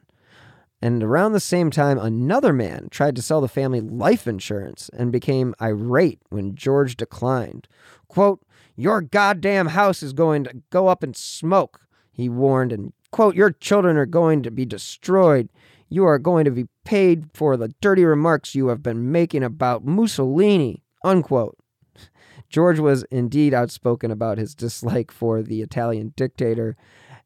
[0.82, 5.12] And around the same time, another man tried to sell the family life insurance and
[5.12, 7.68] became irate when George declined.
[8.08, 8.42] Quote,
[8.76, 13.52] Your goddamn house is going to go up in smoke, he warned, and quote, Your
[13.52, 15.50] children are going to be destroyed.
[15.88, 19.86] You are going to be paid for the dirty remarks you have been making about
[19.86, 21.58] Mussolini unquote.
[22.50, 26.76] George was indeed outspoken about his dislike for the Italian dictator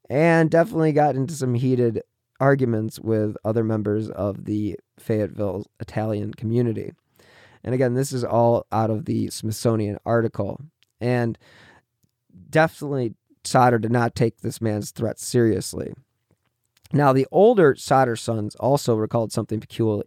[0.09, 2.01] and definitely got into some heated
[2.39, 6.93] arguments with other members of the Fayetteville Italian community.
[7.63, 10.61] And again, this is all out of the Smithsonian article.
[11.01, 11.37] And
[12.49, 15.93] definitely, Sodder did not take this man's threats seriously.
[16.93, 20.03] Now, the older Sodder sons also recalled something peculiar,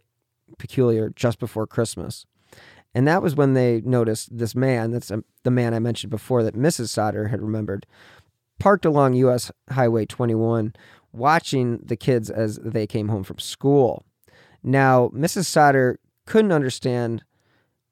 [0.57, 2.25] peculiar just before Christmas.
[2.93, 6.43] And that was when they noticed this man, that's um, the man I mentioned before
[6.43, 6.89] that Mrs.
[6.89, 7.85] Sodder had remembered,
[8.59, 10.73] parked along US Highway 21,
[11.11, 14.05] watching the kids as they came home from school.
[14.63, 15.45] Now, Mrs.
[15.45, 17.23] Sodder couldn't understand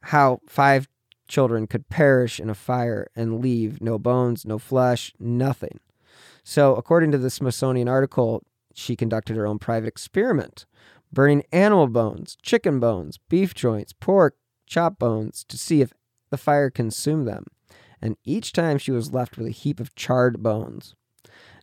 [0.04, 0.88] how five
[1.28, 5.80] children could perish in a fire and leave no bones, no flesh, nothing.
[6.44, 10.66] So, according to the Smithsonian article, she conducted her own private experiment,
[11.12, 14.36] burning animal bones, chicken bones, beef joints, pork,
[14.68, 15.94] chop bones to see if
[16.30, 17.46] the fire consumed them.
[18.02, 20.94] And each time she was left with a heap of charred bones.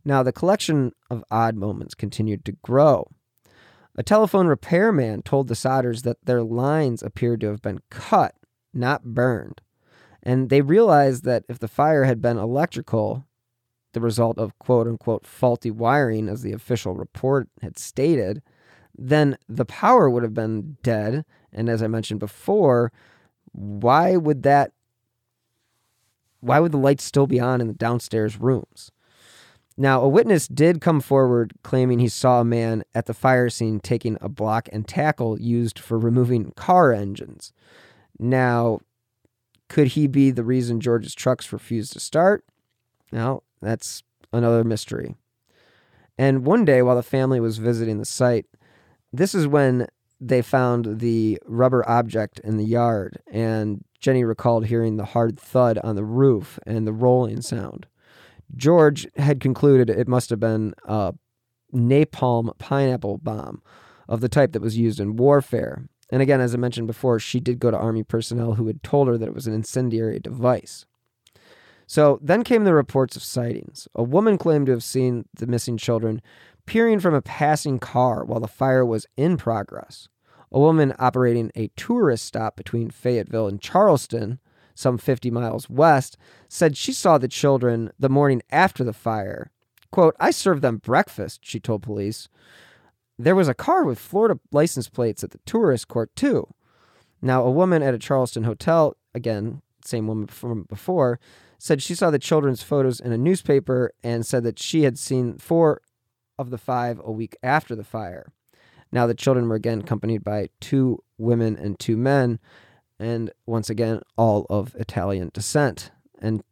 [0.05, 3.09] Now, the collection of odd moments continued to grow.
[3.97, 8.35] A telephone repairman told the Sodders that their lines appeared to have been cut,
[8.73, 9.61] not burned.
[10.23, 13.25] And they realized that if the fire had been electrical,
[13.93, 18.43] the result of quote unquote faulty wiring, as the official report had stated,
[18.97, 21.25] then the power would have been dead.
[21.55, 22.93] And as I mentioned before,
[23.53, 24.73] why would that
[26.41, 28.91] why would the lights still be on in the downstairs rooms?
[29.79, 33.81] Now, a witness did come forward claiming he saw a man at the fire scene
[33.81, 37.53] taking a block and tackle used for removing car engines.
[38.19, 38.81] Now,
[39.69, 42.45] could he be the reason George's trucks refused to start?
[43.11, 45.17] Now, that's another mystery.
[46.17, 48.47] And one day, while the family was visiting the site,
[49.13, 49.89] this is when
[50.29, 55.79] they found the rubber object in the yard, and Jennie recalled hearing the hard thud
[55.85, 57.87] on the roof and the rolling sound.
[58.57, 61.15] George had concluded it must have been a
[61.75, 63.63] napalm pineapple bomb
[64.09, 65.89] of the type that was used in warfare.
[66.11, 69.09] And again, as I mentioned before, she did go to Army personnel who had told
[69.09, 70.87] her that it was an incendiary device.
[71.87, 73.89] So then came the reports of sightings.
[73.95, 76.23] A woman claimed to have seen the missing children
[76.67, 80.09] peering from a passing car while the fire was in progress.
[80.55, 84.39] A woman operating a tourist stop between Fayetteville and Charleston
[84.73, 86.17] some 50 miles west,
[86.49, 89.51] said she saw the children the morning after the fire.
[89.91, 92.29] Quote, I served them breakfast, she told police.
[93.19, 96.47] There was a car with Florida license plates at the tourist court, too.
[97.21, 101.19] Now, a woman at a Charleston hotel, again, same woman from before,
[101.59, 105.39] said she saw the children's photos in a newspaper and said that she had seen
[105.39, 105.81] four
[106.39, 108.33] of the five a week after the fire.
[108.95, 112.39] Now, the children were again accompanied by two women and two men
[112.99, 115.91] and once again, all of Italian descent.
[116.21, 116.43] And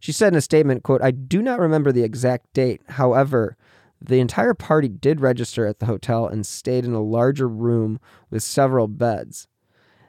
[0.00, 2.82] she said in a statement, quote, I do not remember the exact date.
[2.88, 3.56] However,
[4.00, 8.42] the entire party did register at the hotel and stayed in a larger room with
[8.42, 9.46] several beds.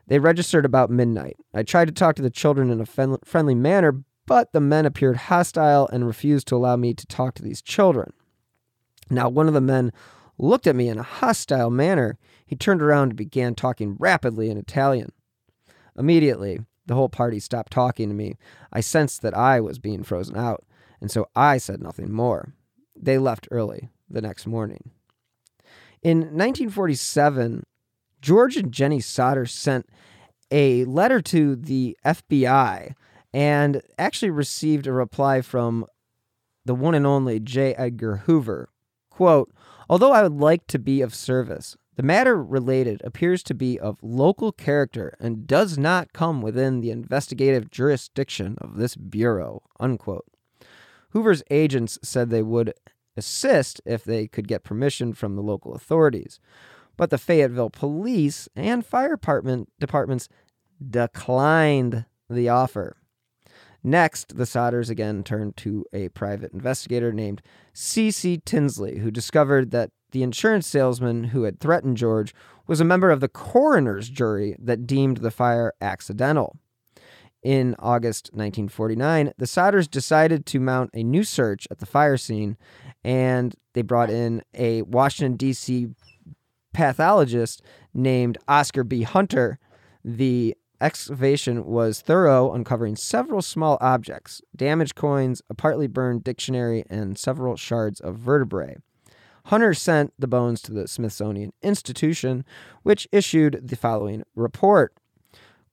[0.08, 1.38] They registered about midnight.
[1.54, 2.86] I tried to talk to the children in a
[3.24, 7.44] friendly manner, but the men appeared hostile and refused to allow me to talk to
[7.44, 8.14] these children.
[9.10, 9.94] Now, one of the men
[10.44, 12.18] looked at me in a hostile manner.
[12.46, 15.12] He turned around and began talking rapidly in Italian.
[15.98, 18.36] Immediately, the whole party stopped talking to me.
[18.72, 20.66] I sensed that I was being frozen out,
[21.00, 22.54] and so I said nothing more.
[22.96, 24.92] They left early the next morning.
[26.02, 27.64] In 1947,
[28.22, 29.88] George and Jennie Sodder sent
[30.52, 32.94] a letter to the FBI
[33.34, 35.86] and actually received a reply from
[36.66, 37.74] the one and only J.
[37.76, 38.70] Edgar Hoover.
[39.10, 39.52] Quote,
[39.94, 44.02] Although I would like to be of service, the matter related appears to be of
[44.02, 49.62] local character and does not come within the investigative jurisdiction of this bureau.
[49.80, 50.26] Unquote.
[51.12, 52.74] Hoover's agents said they would
[53.16, 56.40] assist if they could get permission from the local authorities,
[56.98, 60.28] but the Fayetteville police and fire department departments
[60.90, 62.98] declined the offer.
[63.84, 67.42] Next, the Sodders again turned to a private investigator named
[67.74, 68.42] C.C.
[68.46, 72.34] Tinsley, who discovered that the insurance salesman who had threatened George
[72.66, 76.58] was a member of the coroner's jury that deemed the fire accidental.
[77.42, 82.56] In August 1949, the Sodders decided to mount a new search at the fire scene,
[83.04, 85.90] and they brought in a Washington, D.C.
[86.74, 87.62] pathologist
[87.94, 89.04] named Oscar B.
[89.04, 89.60] Hunter.
[90.06, 97.18] The excavation was thorough, uncovering several small objects, damaged coins, a partly burned dictionary, and
[97.18, 98.76] several shards of vertebrae.
[99.46, 102.46] Hunter sent the bones to the Smithsonian Institution,
[102.84, 104.94] which issued the following report.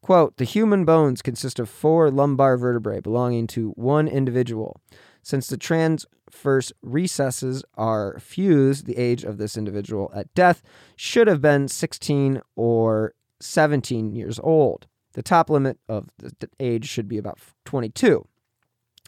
[0.00, 4.80] Quote, the human bones consist of four lumbar vertebrae belonging to one individual.
[5.22, 10.62] Since the transverse processes are fused, the age of this individual at death
[10.96, 14.86] should have been 16 or 17 years old.
[15.20, 18.26] The top limit of the age should be about 22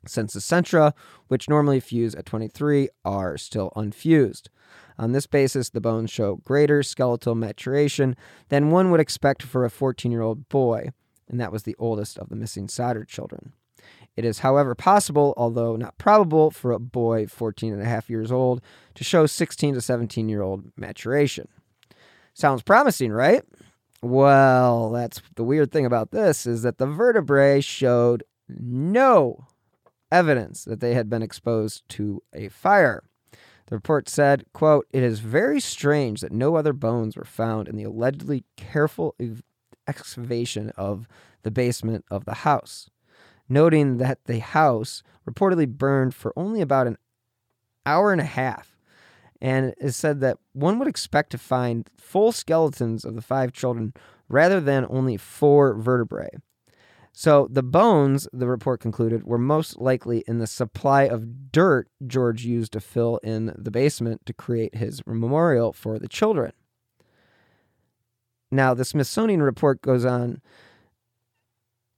[0.07, 0.93] since the centra,
[1.29, 4.51] which normally fuse at 23, are still unfused.
[4.99, 8.15] On this basis, the bones show greater skeletal maturation
[8.51, 10.91] than one would expect for a 14 year old boy,
[11.31, 13.55] and that was the oldest of the missing Sodder children.
[14.15, 18.31] It is, however, possible, although not probable, for a boy 14 and a half years
[18.31, 18.61] old
[18.97, 21.49] to show 16 to 17 year old maturation.
[22.35, 23.43] Sounds promising, right?
[24.03, 29.47] Well, that's the weird thing about this is that the vertebrae showed no
[30.11, 33.05] evidence that they had been exposed to a fire.
[33.67, 37.77] The report said, quote, "It is very strange that no other bones were found in
[37.77, 39.45] the allegedly careful ev-
[39.87, 41.07] excavation of
[41.43, 42.91] the basement of the house."
[43.49, 46.99] Noting that the house reportedly burned for only about an
[47.87, 48.72] hour and a half
[49.43, 53.93] and it said that one would expect to find full skeletons of the five children
[54.29, 56.31] rather than only four vertebrae.
[57.13, 62.45] So the bones, the report concluded, were most likely in the supply of dirt George
[62.45, 66.53] used to fill in the basement to create his memorial for the children.
[68.53, 70.41] Now, the Smithsonian report goes on,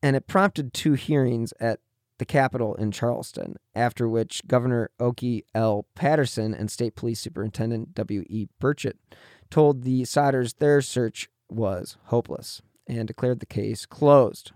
[0.02, 1.80] and it prompted two hearings at
[2.18, 5.86] the Capitol in Charleston, after which Governor Okey L.
[5.96, 8.46] Patteson and State Police Superintendent W.E.
[8.60, 8.98] Burchett
[9.50, 14.52] told the Sodders their search was hopeless and declared the case closed.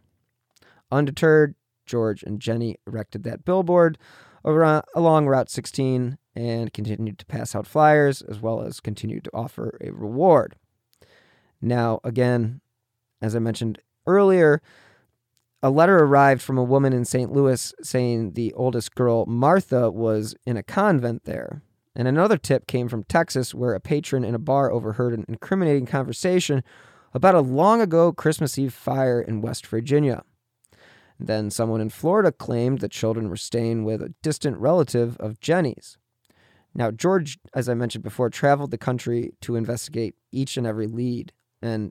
[0.91, 1.55] Undeterred,
[1.87, 3.99] George and Jennie erected that billboard
[4.45, 9.25] around, uh, along Route 16 and continued to pass out flyers as well as continued
[9.25, 10.57] to offer a reward.
[11.61, 12.61] Now, again,
[13.21, 14.63] as I mentioned earlier,
[15.63, 17.33] a letter arrived from a woman in St.
[17.33, 21.63] Louis saying the oldest girl, Martha, was in a convent there.
[21.97, 25.87] And another tip came from Texas, where a patron in a bar overheard an incriminating
[25.87, 26.63] conversation
[27.13, 30.23] about a long ago Christmas Eve fire in West Virginia.
[31.19, 35.99] Then someone in Florida claimed that children were staying with a distant relative of Jennie's.
[36.73, 41.33] Now, George, as I mentioned before, traveled the country to investigate each and every lead
[41.61, 41.91] and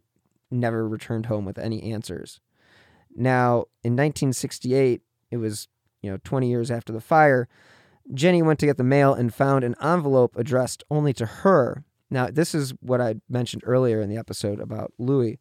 [0.50, 2.40] never returned home with any answers.
[3.18, 5.02] Now, in 1968,
[5.32, 5.68] it was,
[6.04, 7.50] you know, 20 years after the fire,
[8.14, 11.84] Jennie went to get the mail and found an envelope addressed only to her.
[12.12, 15.40] Now, this is what I mentioned earlier in the episode about Louis.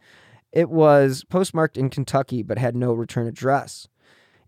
[0.52, 3.88] It was postmarked in Kentucky but had no return address.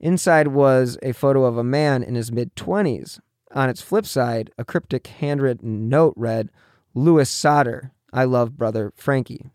[0.00, 3.20] Inside was a photo of a man in his mid 20s.
[3.54, 6.50] On its flip side, a cryptic handwritten note read,
[6.94, 9.50] Louis Sodder, I love brother Frankie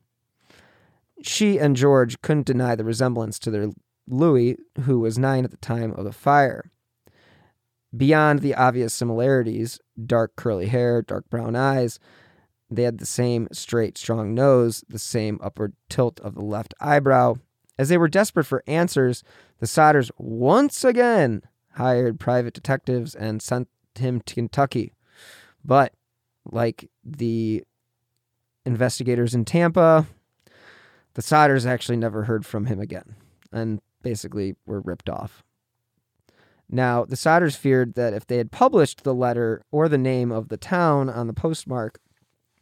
[1.23, 3.69] she and George couldn't deny the resemblance to their
[4.07, 6.71] Louis, who was nine at the time of the fire.
[7.95, 11.99] Beyond the obvious similarities dark curly hair, dark brown eyes
[12.75, 17.35] they had the same straight, strong nose, the same upward tilt of the left eyebrow.
[17.77, 19.23] As they were desperate for answers,
[19.59, 21.43] the Sodders once again
[21.73, 24.93] hired private detectives and sent him to Kentucky.
[25.63, 25.93] But,
[26.45, 27.63] like the
[28.65, 30.07] investigators in Tampa,
[31.13, 33.15] the Sodders actually never heard from him again
[33.51, 35.43] and basically were ripped off.
[36.69, 40.49] Now, the Sodders feared that if they had published the letter or the name of
[40.49, 41.99] the town on the postmark,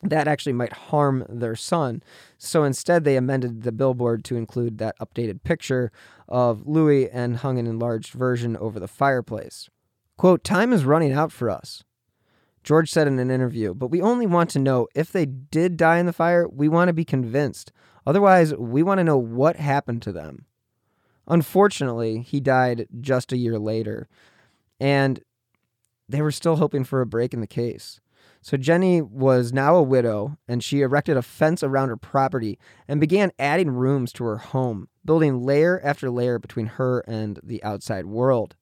[0.04, 2.02] that actually might harm their son.
[2.38, 5.92] So instead, they amended the billboard to include that updated picture
[6.28, 9.70] of Louis and hung an enlarged version over the fireplace.
[10.18, 11.84] Quote, Time is running out for us.
[12.64, 15.98] George said in an interview, but we only want to know if they did die
[15.98, 17.72] in the fire, we want to be convinced.
[18.06, 20.46] Otherwise, we want to know what happened to them.
[21.28, 24.08] Unfortunately, he died just a year later,
[24.80, 25.22] and
[26.10, 28.00] they were still hoping for a break in the case.
[28.42, 32.58] So Jennie was now a widow, and she erected a fence around her property
[32.88, 37.64] and began adding rooms to her home, building layer after layer between her and the
[37.64, 38.56] outside world.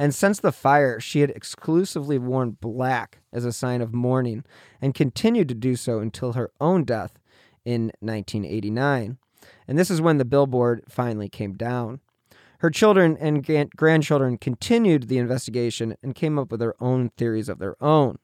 [0.00, 4.44] And since the fire, she had exclusively worn black as a sign of mourning
[4.80, 7.18] and continued to do so until her own death
[7.66, 9.18] in 1989.
[9.68, 12.00] And this is when the billboard finally came down.
[12.60, 13.44] Her children and
[13.76, 18.18] grandchildren continued the investigation and came up with their own theories of their own.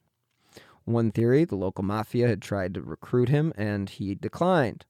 [0.87, 4.87] One theory, the local mafia had tried to recruit him and he declined.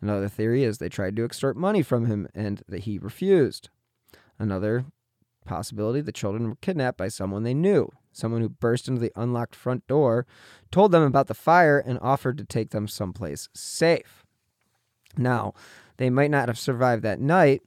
[0.00, 3.68] Another theory is they tried to extort money from him and that he refused.
[4.38, 4.86] Another
[5.44, 9.54] possibility, the children were kidnapped by someone they knew someone who burst into the unlocked
[9.54, 10.26] front door,
[10.70, 14.24] told them about the fire, and offered to take them someplace safe.
[15.16, 15.52] Now,
[15.96, 17.62] they might not have survived that night.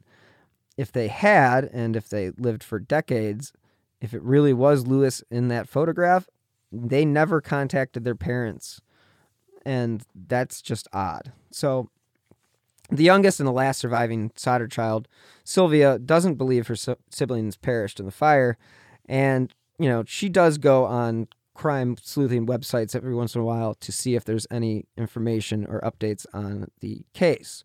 [0.78, 3.54] If they had, and if they lived for decades,
[4.00, 6.28] if it really was Louis in that photograph,
[6.72, 8.82] they never contacted their parents.
[9.66, 11.32] And that's just odd.
[11.52, 11.90] So,
[12.90, 15.08] the youngest and the last surviving Sodder child,
[15.44, 16.76] Sylvia, doesn't believe her
[17.10, 18.58] siblings perished in the fire
[19.08, 23.74] and you know, she does go on crime sleuthing websites every once in a while
[23.76, 27.64] to see if there's any information or updates on the case.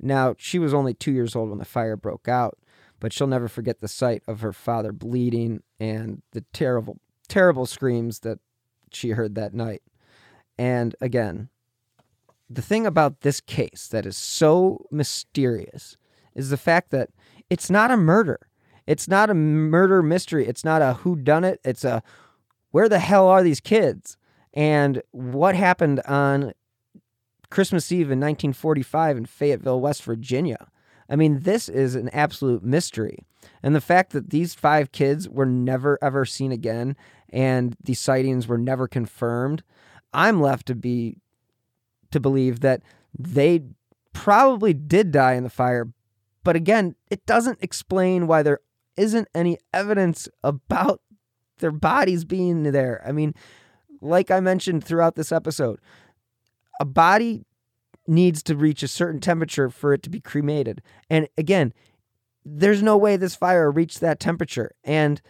[0.00, 2.58] Now, she was only two years old when the fire broke out,
[2.98, 6.98] but she'll never forget the sight of her father bleeding and the terrible,
[7.28, 8.38] terrible screams that
[8.92, 9.82] she heard that night.
[10.58, 11.50] And again,
[12.50, 15.96] the thing about this case that is so mysterious
[16.34, 17.10] is the fact that
[17.48, 18.40] it's not a murder.
[18.86, 20.48] It's not a murder mystery.
[20.48, 21.60] It's not a who done it.
[21.64, 22.02] It's a
[22.72, 24.16] where the hell are these kids?
[24.52, 26.52] And what happened on
[27.50, 30.68] Christmas Eve in 1945 in Fayetteville, West Virginia?
[31.08, 33.18] I mean, this is an absolute mystery.
[33.62, 36.96] And the fact that these five kids were never ever seen again
[37.32, 39.62] and the sightings were never confirmed,
[40.12, 41.16] I'm left to be
[42.10, 42.82] to believe that
[43.18, 43.62] they
[44.12, 45.88] probably did die in the fire.
[46.42, 48.60] But again, it doesn't explain why there
[48.96, 51.00] isn't any evidence about
[51.58, 53.02] their bodies being there.
[53.06, 53.34] I mean,
[54.00, 55.80] like I mentioned throughout this episode,
[56.80, 57.44] a body
[58.06, 60.82] needs to reach a certain temperature for it to be cremated.
[61.08, 61.72] And again,
[62.44, 64.72] there's no way this fire reached that temperature.
[64.82, 65.20] And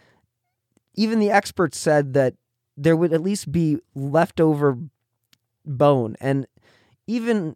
[0.95, 2.35] even the experts said that
[2.77, 4.77] there would at least be leftover
[5.65, 6.15] bone.
[6.19, 6.47] And
[7.07, 7.55] even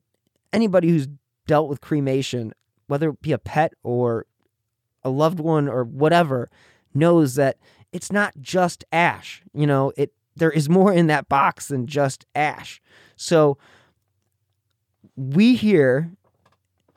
[0.54, 1.08] anybody who's
[1.48, 2.54] dealt with cremation,
[2.88, 4.26] whether it be a pet or
[5.04, 6.50] a loved one or whatever,
[6.94, 7.58] knows that
[7.92, 9.44] it's not just ash.
[9.54, 12.82] You know, it there is more in that box than just ash.
[13.16, 13.58] So
[15.16, 16.12] we here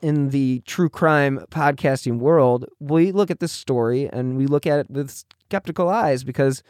[0.00, 4.80] in the true crime podcasting world, we look at this story and we look at
[4.80, 5.10] it with
[5.46, 6.62] skeptical eyes because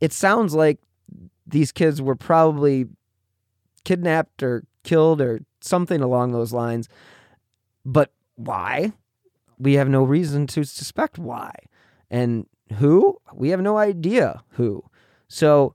[0.00, 0.78] it sounds like
[1.46, 2.86] these kids were probably
[3.84, 6.88] kidnapped or killed or something along those lines.
[7.84, 8.92] But why?
[9.58, 11.52] We have no reason to suspect why.
[12.10, 12.46] And
[12.78, 13.18] who?
[13.34, 14.84] We have no idea who.
[15.28, 15.74] So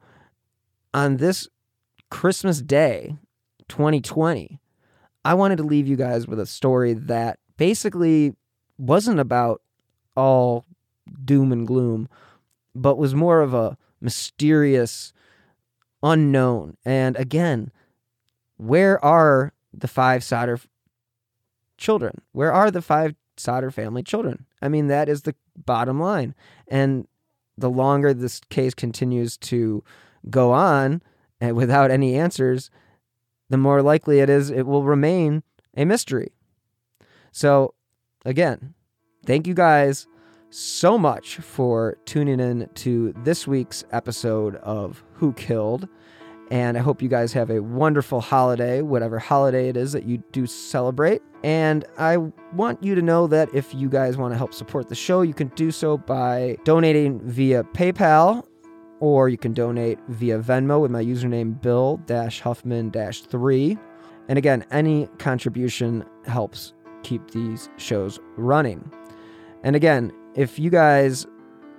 [0.93, 1.47] on this
[2.09, 3.17] Christmas Day,
[3.69, 4.59] 2020,
[5.23, 8.35] I wanted to leave you guys with a story that basically
[8.77, 9.61] wasn't about
[10.15, 10.65] all
[11.23, 12.07] doom and gloom,
[12.73, 15.13] but was more of a mysterious
[16.03, 16.77] unknown.
[16.85, 17.71] And again,
[18.57, 20.59] where are the five Sodder
[21.77, 22.21] children?
[22.31, 24.45] Where are the five Sodder family children?
[24.61, 26.35] I mean, that is the bottom line.
[26.67, 27.07] And
[27.57, 29.83] the longer this case continues to
[30.29, 31.01] go on
[31.39, 32.69] and eh, without any answers,
[33.49, 35.43] the more likely it is it will remain
[35.75, 36.31] a mystery.
[37.31, 37.73] So,
[38.25, 38.73] again,
[39.25, 40.07] thank you guys
[40.49, 45.87] so much for tuning in to this week's episode of Who Killed.
[46.51, 50.23] And I hope you guys have a wonderful holiday, whatever holiday it is that you
[50.31, 51.21] do celebrate.
[51.43, 52.17] And I
[52.53, 55.33] want you to know that if you guys want to help support the show, you
[55.33, 58.45] can do so by donating via PayPal
[58.99, 61.99] or you can donate via Venmo with my username Bill
[62.41, 63.77] Huffman 3.
[64.27, 66.73] And again, any contribution helps
[67.03, 68.91] keep these shows running.
[69.63, 71.27] And again, if you guys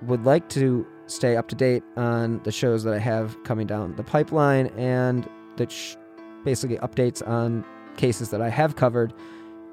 [0.03, 3.95] would like to stay up to date on the shows that I have coming down
[3.97, 5.97] the pipeline and that sh-
[6.45, 7.65] basically updates on
[7.97, 9.13] cases that I have covered,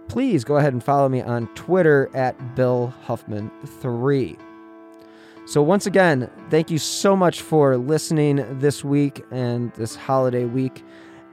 [0.07, 4.37] please go ahead and follow me on Twitter at Bill Huffman3.
[5.45, 10.83] So, once again, thank you so much for listening this week and this holiday week.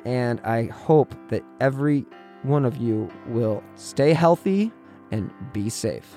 [0.05, 2.07] And I hope that every
[2.43, 4.73] one of you will stay healthy
[5.13, 6.17] and be safe.